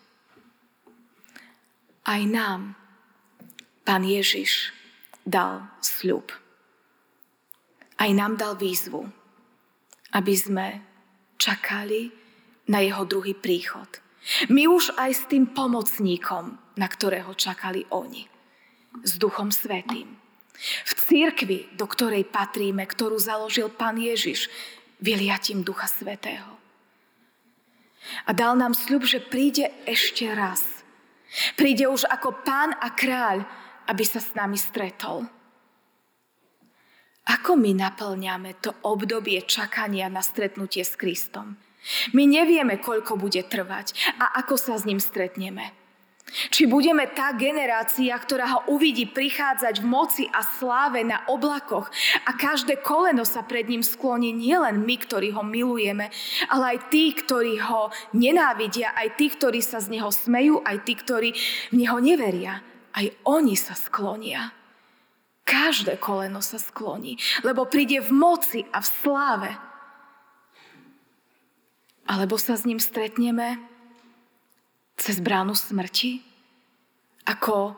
Aj 2.03 2.23
nám 2.27 2.75
pán 3.87 4.03
Ježiš 4.03 4.75
dal 5.23 5.71
sľub. 5.79 6.35
Aj 7.99 8.11
nám 8.11 8.35
dal 8.35 8.59
výzvu, 8.59 9.07
aby 10.11 10.35
sme 10.35 10.67
čakali 11.39 12.11
na 12.67 12.83
jeho 12.83 13.07
druhý 13.07 13.35
príchod. 13.39 13.87
My 14.51 14.71
už 14.71 14.95
aj 14.99 15.11
s 15.15 15.23
tým 15.27 15.51
pomocníkom, 15.51 16.59
na 16.79 16.87
ktorého 16.87 17.35
čakali 17.35 17.87
oni. 17.91 18.27
S 19.03 19.19
Duchom 19.19 19.51
Svetým. 19.51 20.19
V 20.87 20.93
církvi, 20.95 21.75
do 21.75 21.89
ktorej 21.91 22.29
patríme, 22.29 22.87
ktorú 22.87 23.19
založil 23.19 23.73
pán 23.73 23.99
Ježiš, 23.99 24.47
vyliatím 25.03 25.67
Ducha 25.67 25.91
Svetého. 25.91 26.55
A 28.27 28.31
dal 28.35 28.55
nám 28.59 28.75
sľub, 28.75 29.07
že 29.07 29.23
príde 29.23 29.71
ešte 29.87 30.27
raz. 30.31 30.82
Príde 31.57 31.89
už 31.89 32.05
ako 32.09 32.45
pán 32.45 32.77
a 32.77 32.93
kráľ, 32.93 33.45
aby 33.89 34.05
sa 34.05 34.21
s 34.21 34.37
nami 34.37 34.61
stretol. 34.61 35.25
Ako 37.23 37.55
my 37.55 37.71
naplňame 37.79 38.59
to 38.59 38.75
obdobie 38.83 39.39
čakania 39.47 40.11
na 40.11 40.21
stretnutie 40.21 40.83
s 40.83 40.99
Kristom? 40.99 41.55
My 42.15 42.27
nevieme, 42.27 42.79
koľko 42.79 43.19
bude 43.19 43.43
trvať 43.43 43.95
a 44.19 44.39
ako 44.43 44.55
sa 44.55 44.75
s 44.79 44.87
ním 44.87 45.03
stretneme. 45.03 45.82
Či 46.33 46.65
budeme 46.65 47.13
tá 47.13 47.37
generácia, 47.37 48.17
ktorá 48.17 48.47
ho 48.57 48.61
uvidí 48.73 49.05
prichádzať 49.05 49.85
v 49.85 49.87
moci 49.87 50.25
a 50.33 50.41
sláve 50.41 51.05
na 51.05 51.29
oblakoch 51.29 51.93
a 52.25 52.31
každé 52.33 52.81
koleno 52.81 53.29
sa 53.29 53.45
pred 53.45 53.69
ním 53.69 53.85
skloní 53.85 54.33
nielen 54.33 54.81
my, 54.81 54.97
ktorí 54.97 55.37
ho 55.37 55.45
milujeme, 55.45 56.09
ale 56.49 56.65
aj 56.77 56.79
tí, 56.89 57.13
ktorí 57.13 57.61
ho 57.61 57.93
nenávidia, 58.17 58.97
aj 58.97 59.21
tí, 59.21 59.29
ktorí 59.29 59.61
sa 59.61 59.85
z 59.85 59.93
neho 59.93 60.09
smejú, 60.09 60.65
aj 60.65 60.77
tí, 60.89 60.97
ktorí 60.97 61.37
v 61.69 61.75
neho 61.77 62.01
neveria. 62.01 62.65
Aj 62.93 63.07
oni 63.29 63.57
sa 63.57 63.77
sklonia. 63.77 64.53
Každé 65.45 66.01
koleno 66.01 66.41
sa 66.41 66.57
skloní, 66.57 67.21
lebo 67.45 67.69
príde 67.69 68.01
v 68.01 68.09
moci 68.15 68.61
a 68.73 68.81
v 68.81 68.89
sláve. 68.89 69.51
Alebo 72.09 72.41
sa 72.41 72.57
s 72.57 72.65
ním 72.65 72.81
stretneme 72.81 73.72
cez 74.97 75.21
bránu 75.21 75.55
smrti? 75.55 76.23
Ako 77.27 77.77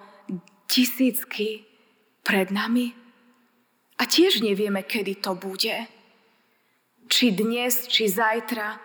tisícky 0.67 1.65
pred 2.25 2.49
nami? 2.49 2.97
A 4.01 4.09
tiež 4.09 4.43
nevieme, 4.43 4.83
kedy 4.83 5.23
to 5.23 5.39
bude. 5.39 5.87
Či 7.07 7.31
dnes, 7.31 7.87
či 7.87 8.11
zajtra. 8.11 8.81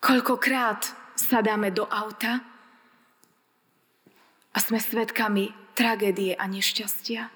Koľkokrát 0.00 0.88
sadáme 1.14 1.70
do 1.70 1.84
auta 1.86 2.40
a 4.52 4.58
sme 4.58 4.80
svedkami 4.80 5.52
tragédie 5.76 6.32
a 6.36 6.44
nešťastia. 6.48 7.28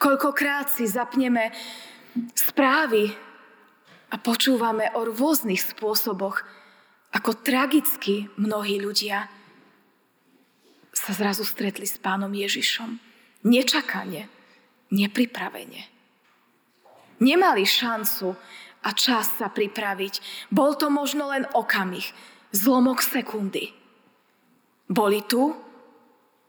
Koľkokrát 0.00 0.72
si 0.72 0.88
zapneme 0.88 1.52
správy 2.32 3.12
a 4.08 4.16
počúvame 4.16 4.88
o 4.96 5.04
rôznych 5.04 5.60
spôsoboch, 5.60 6.42
ako 7.12 7.40
tragicky 7.40 8.28
mnohí 8.36 8.76
ľudia 8.76 9.28
sa 10.92 11.12
zrazu 11.14 11.46
stretli 11.46 11.88
s 11.88 11.96
pánom 11.96 12.28
Ježišom. 12.28 13.00
Nečakane, 13.48 14.28
nepripravene. 14.92 15.82
Nemali 17.18 17.64
šancu 17.64 18.34
a 18.84 18.88
čas 18.92 19.40
sa 19.40 19.48
pripraviť. 19.48 20.14
Bol 20.52 20.74
to 20.76 20.90
možno 20.92 21.30
len 21.30 21.48
okamih, 21.54 22.04
zlomok 22.52 23.00
sekundy. 23.00 23.72
Boli 24.88 25.22
tu 25.24 25.54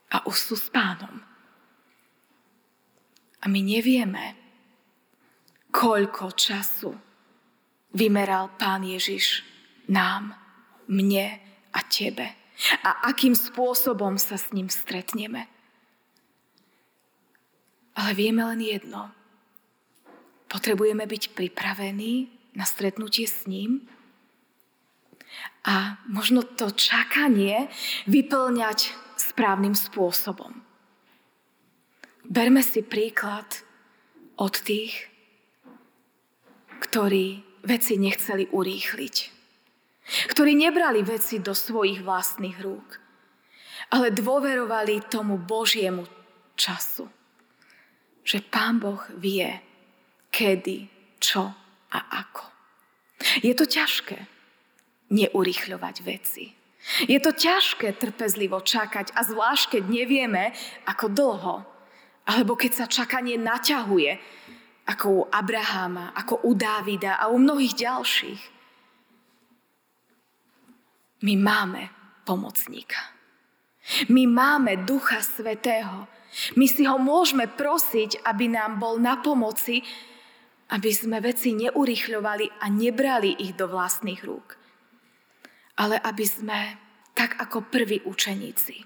a 0.09 0.17
už 0.25 0.37
sú 0.37 0.55
s 0.57 0.67
pánom. 0.73 1.21
A 3.39 3.45
my 3.47 3.59
nevieme, 3.63 4.35
koľko 5.71 6.35
času 6.35 6.91
vymeral 7.95 8.51
pán 8.59 8.83
Ježiš 8.83 9.45
nám 9.87 10.48
mne 10.89 11.37
a 11.69 11.79
tebe. 11.85 12.33
A 12.83 13.07
akým 13.07 13.37
spôsobom 13.37 14.19
sa 14.19 14.35
s 14.35 14.51
ním 14.51 14.67
stretneme. 14.67 15.47
Ale 17.95 18.11
vieme 18.17 18.43
len 18.43 18.59
jedno. 18.59 19.13
Potrebujeme 20.49 21.05
byť 21.05 21.37
pripravení 21.37 22.27
na 22.57 22.65
stretnutie 22.65 23.29
s 23.29 23.45
ním 23.45 23.85
a 25.63 26.01
možno 26.09 26.41
to 26.41 26.73
čakanie 26.73 27.69
vyplňať 28.09 28.91
správnym 29.15 29.77
spôsobom. 29.77 30.65
Berme 32.25 32.65
si 32.65 32.81
príklad 32.81 33.61
od 34.41 34.53
tých, 34.57 35.05
ktorí 36.81 37.45
veci 37.61 37.99
nechceli 38.01 38.49
urýchliť 38.49 39.38
ktorí 40.29 40.57
nebrali 40.57 41.05
veci 41.05 41.39
do 41.39 41.53
svojich 41.53 42.01
vlastných 42.01 42.57
rúk, 42.59 42.89
ale 43.93 44.13
dôverovali 44.13 45.09
tomu 45.09 45.37
Božiemu 45.37 46.05
času. 46.57 47.09
Že 48.25 48.45
Pán 48.51 48.77
Boh 48.77 49.01
vie, 49.17 49.49
kedy, 50.29 50.85
čo 51.17 51.49
a 51.89 51.99
ako. 52.21 52.45
Je 53.41 53.53
to 53.57 53.65
ťažké 53.65 54.17
neurychľovať 55.09 55.95
veci. 56.05 56.53
Je 57.05 57.19
to 57.19 57.35
ťažké 57.35 57.99
trpezlivo 57.99 58.63
čakať 58.63 59.11
a 59.11 59.21
zvlášť, 59.25 59.77
keď 59.77 59.83
nevieme, 59.89 60.55
ako 60.87 61.05
dlho. 61.11 61.55
Alebo 62.29 62.53
keď 62.55 62.71
sa 62.71 62.85
čakanie 62.85 63.35
naťahuje, 63.35 64.11
ako 64.89 65.05
u 65.09 65.21
Abraháma, 65.29 66.15
ako 66.17 66.49
u 66.49 66.51
Dávida 66.57 67.19
a 67.21 67.29
u 67.29 67.37
mnohých 67.37 67.77
ďalších. 67.77 68.41
My 71.19 71.35
máme 71.35 71.91
pomocníka. 72.23 72.99
My 74.07 74.23
máme 74.23 74.87
Ducha 74.87 75.19
Svetého. 75.19 76.07
My 76.55 76.65
si 76.69 76.85
ho 76.85 76.95
môžeme 76.95 77.49
prosiť, 77.49 78.23
aby 78.23 78.47
nám 78.47 78.79
bol 78.79 79.01
na 79.01 79.19
pomoci, 79.19 79.83
aby 80.69 80.91
sme 80.93 81.19
veci 81.19 81.57
neurychľovali 81.57 82.61
a 82.61 82.65
nebrali 82.69 83.35
ich 83.41 83.57
do 83.57 83.67
vlastných 83.67 84.21
rúk. 84.23 84.55
Ale 85.81 85.97
aby 85.99 86.25
sme, 86.27 86.59
tak 87.17 87.35
ako 87.41 87.67
prví 87.67 88.05
učeníci, 88.05 88.85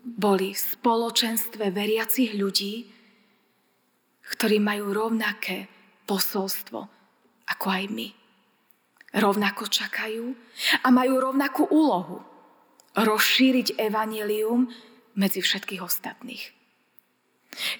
boli 0.00 0.52
v 0.52 0.60
spoločenstve 0.60 1.70
veriacich 1.70 2.34
ľudí, 2.34 2.88
ktorí 4.36 4.58
majú 4.58 4.92
rovnaké 4.92 5.68
posolstvo 6.04 7.00
ako 7.50 7.66
aj 7.66 7.84
my 7.90 8.19
rovnako 9.14 9.66
čakajú 9.66 10.34
a 10.86 10.88
majú 10.94 11.14
rovnakú 11.18 11.66
úlohu 11.66 12.22
rozšíriť 12.94 13.78
evanelium 13.78 14.70
medzi 15.14 15.42
všetkých 15.42 15.82
ostatných. 15.82 16.42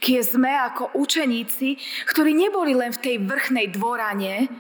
Kie 0.03 0.19
sme 0.27 0.51
ako 0.51 0.99
učeníci, 0.99 1.79
ktorí 2.11 2.35
neboli 2.35 2.75
len 2.75 2.91
v 2.91 3.03
tej 3.03 3.17
vrchnej 3.23 3.71
dvorane, 3.71 4.51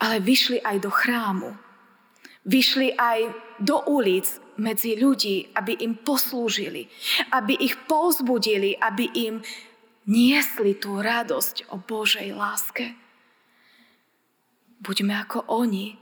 ale 0.00 0.16
vyšli 0.24 0.64
aj 0.64 0.76
do 0.80 0.88
chrámu. 0.88 1.50
Vyšli 2.48 2.96
aj 2.96 3.20
do 3.60 3.84
ulic 3.84 4.24
medzi 4.56 4.96
ľudí, 4.96 5.52
aby 5.52 5.76
im 5.84 6.00
poslúžili, 6.00 6.88
aby 7.36 7.52
ich 7.60 7.76
povzbudili, 7.84 8.80
aby 8.80 9.04
im 9.28 9.44
niesli 10.08 10.72
tú 10.80 10.96
radosť 11.04 11.68
o 11.68 11.76
Božej 11.76 12.32
láske. 12.32 12.96
Buďme 14.80 15.14
ako 15.28 15.44
oni, 15.48 15.96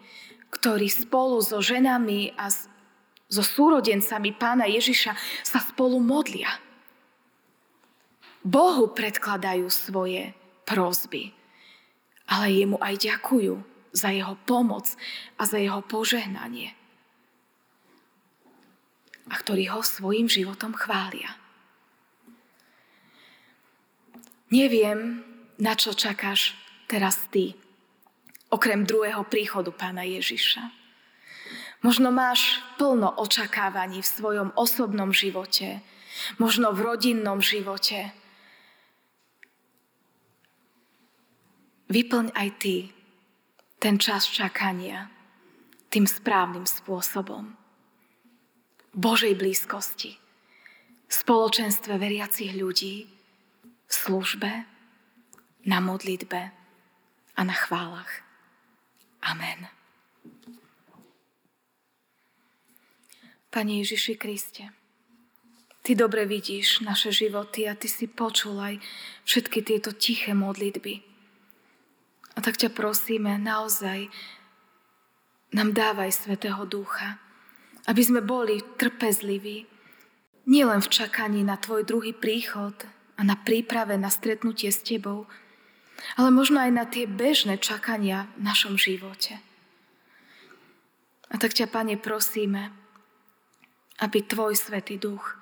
ktorí 0.55 0.87
spolu 0.89 1.43
so 1.43 1.59
ženami 1.59 2.33
a 2.39 2.49
so 3.29 3.43
súrodencami 3.45 4.33
pána 4.39 4.65
Ježiša 4.71 5.13
sa 5.45 5.59
spolu 5.61 6.01
modlia. 6.01 6.49
Bohu 8.41 8.95
predkladajú 8.95 9.67
svoje 9.69 10.33
prozby 10.65 11.37
ale 12.29 12.53
jemu 12.53 12.77
aj 12.79 12.95
ďakujú 13.01 13.55
za 13.97 14.13
jeho 14.13 14.37
pomoc 14.45 14.93
a 15.41 15.49
za 15.49 15.57
jeho 15.57 15.81
požehnanie. 15.81 16.77
A 19.33 19.35
ktorí 19.41 19.73
ho 19.73 19.81
svojim 19.81 20.29
životom 20.29 20.77
chvália. 20.77 21.33
Neviem, 24.53 25.25
na 25.61 25.77
čo 25.77 25.93
čakáš 25.93 26.57
teraz 26.89 27.29
ty, 27.33 27.57
okrem 28.49 28.85
druhého 28.85 29.25
príchodu 29.29 29.73
pána 29.73 30.05
Ježiša. 30.05 30.73
Možno 31.85 32.11
máš 32.11 32.59
plno 32.75 33.15
očakávaní 33.23 34.03
v 34.03 34.13
svojom 34.19 34.49
osobnom 34.59 35.15
živote, 35.15 35.79
možno 36.43 36.75
v 36.75 36.83
rodinnom 36.83 37.39
živote. 37.39 38.11
Vyplň 41.89 42.35
aj 42.35 42.49
ty 42.59 42.77
ten 43.79 43.97
čas 43.97 44.27
čakania 44.27 45.07
tým 45.89 46.05
správnym 46.05 46.67
spôsobom. 46.67 47.55
Božej 48.93 49.39
blízkosti, 49.39 50.19
v 51.09 51.13
spoločenstve 51.13 51.95
veriacich 51.97 52.53
ľudí, 52.59 53.07
v 53.89 53.93
službe, 53.93 54.67
na 55.65 55.79
modlitbe 55.81 56.51
a 57.37 57.41
na 57.47 57.55
chválach. 57.55 58.28
Amen. 59.23 59.67
Pane 63.49 63.73
Ježiši 63.83 64.15
Kriste, 64.21 64.65
Ty 65.83 65.97
dobre 65.97 66.29
vidíš 66.29 66.85
naše 66.85 67.09
životy 67.09 67.65
a 67.65 67.73
Ty 67.73 67.89
si 67.89 68.05
počul 68.05 68.61
aj 68.61 68.77
všetky 69.25 69.65
tieto 69.65 69.97
tiché 69.97 70.37
modlitby. 70.37 71.01
A 72.37 72.45
tak 72.45 72.61
ťa 72.61 72.71
prosíme, 72.77 73.41
naozaj 73.41 74.13
nám 75.57 75.73
dávaj 75.73 76.13
Svetého 76.13 76.61
Ducha, 76.69 77.17
aby 77.89 78.03
sme 78.05 78.21
boli 78.21 78.61
trpezliví, 78.77 79.65
nielen 80.45 80.85
v 80.85 80.93
čakaní 80.93 81.41
na 81.41 81.57
Tvoj 81.57 81.89
druhý 81.89 82.13
príchod 82.13 82.77
a 83.17 83.25
na 83.25 83.35
príprave 83.41 83.97
na 83.97 84.13
stretnutie 84.13 84.69
s 84.69 84.85
Tebou, 84.85 85.25
ale 86.17 86.31
možno 86.31 86.63
aj 86.63 86.71
na 86.75 86.85
tie 86.87 87.05
bežné 87.07 87.59
čakania 87.59 88.31
v 88.39 88.47
našom 88.47 88.75
živote. 88.79 89.39
A 91.29 91.37
tak 91.37 91.53
ťa, 91.53 91.69
Pane, 91.69 92.01
prosíme, 92.01 92.73
aby 94.01 94.25
Tvoj 94.25 94.57
Svetý 94.57 94.97
Duch 94.97 95.37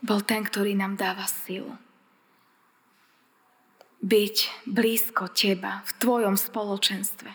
bol 0.00 0.24
ten, 0.24 0.40
ktorý 0.40 0.72
nám 0.72 0.96
dáva 0.96 1.28
silu. 1.28 1.76
Byť 4.00 4.64
blízko 4.64 5.28
Teba 5.36 5.84
v 5.84 5.90
Tvojom 6.00 6.40
spoločenstve. 6.40 7.30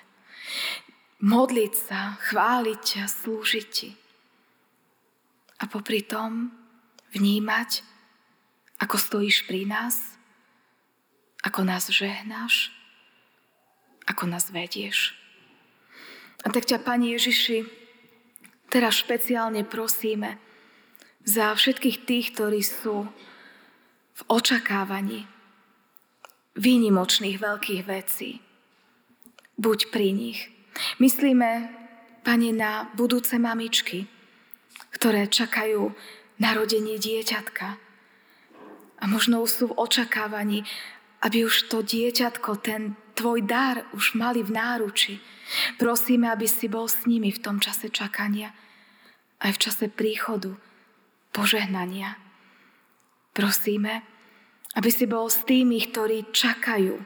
Modliť 1.22 1.74
sa, 1.78 2.18
chváliť 2.26 2.80
ťa, 2.82 3.04
slúžiť 3.06 3.68
Ti. 3.70 3.90
A 5.62 5.64
popri 5.70 6.02
tom 6.02 6.50
vnímať, 7.14 7.86
ako 8.82 8.98
stojíš 8.98 9.46
pri 9.46 9.70
nás, 9.70 10.15
ako 11.46 11.62
nás 11.62 11.86
žehnáš, 11.94 12.74
ako 14.10 14.26
nás 14.26 14.50
vedieš. 14.50 15.14
A 16.42 16.50
tak 16.50 16.66
ťa, 16.66 16.82
Pani 16.82 17.14
Ježiši, 17.14 17.86
Teraz 18.76 19.00
špeciálne 19.00 19.64
prosíme 19.64 20.36
za 21.24 21.56
všetkých 21.56 21.98
tých, 22.04 22.26
ktorí 22.36 22.60
sú 22.60 23.08
v 24.16 24.22
očakávaní 24.28 25.24
výnimočných 26.60 27.40
veľkých 27.40 27.84
vecí. 27.88 28.44
Buď 29.56 29.80
pri 29.96 30.12
nich. 30.12 30.52
Myslíme, 31.00 31.72
Pane, 32.28 32.52
na 32.52 32.92
budúce 33.00 33.40
mamičky, 33.40 34.12
ktoré 34.92 35.32
čakajú 35.32 35.96
narodenie 36.42 37.00
dieťatka. 37.00 37.80
A 39.00 39.04
možno 39.08 39.46
sú 39.48 39.72
v 39.72 39.78
očakávaní, 39.78 40.68
aby 41.26 41.50
už 41.50 41.74
to 41.74 41.82
dieťatko, 41.82 42.62
ten 42.62 42.94
tvoj 43.18 43.42
dar 43.42 43.90
už 43.98 44.14
mali 44.14 44.46
v 44.46 44.54
náruči. 44.54 45.18
Prosíme, 45.82 46.30
aby 46.30 46.46
si 46.46 46.70
bol 46.70 46.86
s 46.86 47.10
nimi 47.10 47.34
v 47.34 47.42
tom 47.42 47.58
čase 47.58 47.90
čakania, 47.90 48.54
aj 49.42 49.58
v 49.58 49.62
čase 49.62 49.86
príchodu, 49.90 50.54
požehnania. 51.34 52.22
Prosíme, 53.34 54.06
aby 54.78 54.90
si 54.94 55.10
bol 55.10 55.28
s 55.28 55.42
tými, 55.44 55.82
ktorí 55.90 56.30
čakajú. 56.30 57.02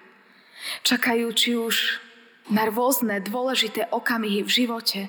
Čakajú 0.84 1.28
či 1.32 1.56
už 1.56 2.04
na 2.52 2.68
rôzne 2.68 3.24
dôležité 3.24 3.88
okamihy 3.88 4.44
v 4.44 4.52
živote, 4.52 5.02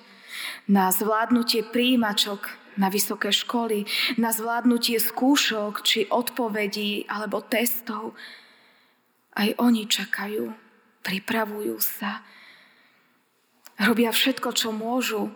na 0.71 0.95
zvládnutie 0.95 1.67
príjimačok 1.67 2.61
na 2.79 2.89
vysoké 2.89 3.29
školy, 3.35 3.85
na 4.17 4.31
zvládnutie 4.31 4.97
skúšok 4.97 5.83
či 5.83 6.07
odpovedí 6.09 7.05
alebo 7.11 7.43
testov. 7.45 8.15
Aj 9.35 9.49
oni 9.59 9.87
čakajú, 9.87 10.51
pripravujú 11.07 11.77
sa, 11.79 12.23
robia 13.81 14.13
všetko, 14.13 14.53
čo 14.53 14.75
môžu. 14.75 15.33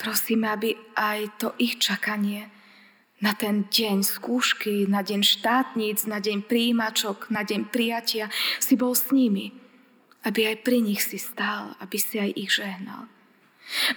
Prosíme, 0.00 0.48
aby 0.48 0.78
aj 0.96 1.18
to 1.36 1.48
ich 1.60 1.76
čakanie 1.76 2.48
na 3.20 3.36
ten 3.36 3.68
deň 3.68 4.00
skúšky, 4.00 4.88
na 4.88 5.04
deň 5.04 5.20
štátnic, 5.20 6.08
na 6.08 6.24
deň 6.24 6.48
príjimačok, 6.48 7.28
na 7.28 7.44
deň 7.44 7.68
prijatia 7.68 8.32
si 8.56 8.80
bol 8.80 8.96
s 8.96 9.12
nimi. 9.12 9.52
Aby 10.24 10.52
aj 10.52 10.56
pri 10.64 10.80
nich 10.80 11.04
si 11.04 11.20
stál, 11.20 11.76
aby 11.80 11.96
si 12.00 12.16
aj 12.16 12.32
ich 12.32 12.52
žehnal. 12.52 13.08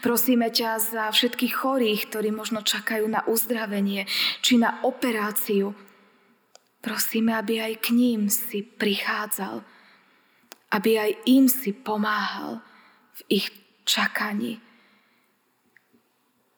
Prosíme 0.03 0.53
ťa 0.53 0.79
za 0.79 1.05
všetkých 1.09 1.55
chorých, 1.55 2.11
ktorí 2.11 2.29
možno 2.29 2.61
čakajú 2.61 3.07
na 3.09 3.25
uzdravenie 3.25 4.05
či 4.43 4.59
na 4.59 4.83
operáciu. 4.83 5.73
Prosíme, 6.83 7.31
aby 7.31 7.63
aj 7.63 7.79
k 7.79 7.95
ním 7.95 8.27
si 8.27 8.59
prichádzal, 8.59 9.63
aby 10.75 10.91
aj 10.99 11.11
im 11.31 11.47
si 11.47 11.71
pomáhal 11.71 12.59
v 13.23 13.39
ich 13.39 13.47
čakaní. 13.87 14.59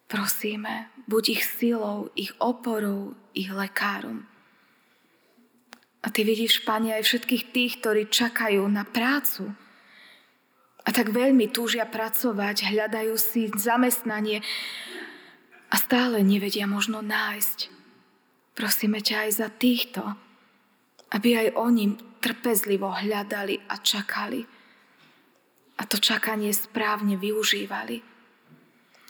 Prosíme, 0.09 0.89
buď 1.05 1.23
ich 1.29 1.43
silou, 1.45 2.09
ich 2.17 2.33
oporou, 2.41 3.13
ich 3.37 3.53
lekárom. 3.53 4.25
A 6.01 6.09
ty 6.09 6.25
vidíš, 6.25 6.65
Pane, 6.65 6.97
aj 6.97 7.05
všetkých 7.05 7.43
tých, 7.53 7.73
ktorí 7.81 8.09
čakajú 8.09 8.65
na 8.65 8.81
prácu 8.81 9.53
a 10.85 10.89
tak 10.89 11.13
veľmi 11.13 11.53
túžia 11.53 11.85
pracovať, 11.85 12.69
hľadajú 12.73 13.13
si 13.17 13.49
zamestnanie 13.53 14.41
a 15.69 15.75
stále 15.77 16.21
nevedia 16.25 16.69
možno 16.69 17.01
nájsť. 17.05 17.74
Prosíme 18.55 19.03
ťa 19.03 19.27
aj 19.27 19.31
za 19.35 19.47
týchto, 19.51 20.01
aby 21.11 21.35
aj 21.35 21.47
oni 21.59 21.99
trpezlivo 22.23 22.89
hľadali 22.89 23.59
a 23.67 23.75
čakali 23.77 24.55
a 25.75 25.81
to 25.83 25.99
čakanie 25.99 26.55
správne 26.55 27.19
využívali. 27.19 27.99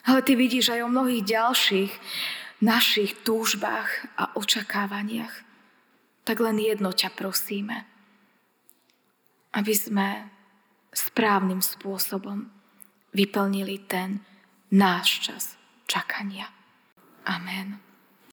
Ale 0.05 0.19
ty 0.21 0.33
vidíš 0.37 0.73
aj 0.73 0.85
o 0.85 0.89
mnohých 0.89 1.23
ďalších 1.25 1.91
našich 2.61 3.21
túžbách 3.25 3.89
a 4.17 4.33
očakávaniach. 4.37 5.33
Tak 6.25 6.37
len 6.41 6.57
jedno 6.57 6.89
ťa 6.89 7.13
prosíme, 7.13 7.85
aby 9.53 9.73
sme 9.77 10.29
správnym 10.89 11.61
spôsobom 11.61 12.49
vyplnili 13.13 13.85
ten 13.85 14.25
náš 14.73 15.21
čas 15.21 15.43
čakania. 15.85 16.49
Amen. 17.29 17.77